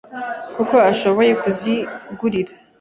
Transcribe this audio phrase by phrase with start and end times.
[0.55, 2.51] kuko bashoboye kuzigurira.